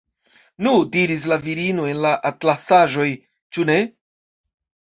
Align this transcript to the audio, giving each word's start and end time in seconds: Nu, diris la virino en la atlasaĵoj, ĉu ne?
Nu, 0.67 0.71
diris 0.95 1.27
la 1.31 1.37
virino 1.43 1.85
en 1.91 2.01
la 2.07 2.15
atlasaĵoj, 2.31 3.07
ĉu 3.59 3.69
ne? 3.73 3.79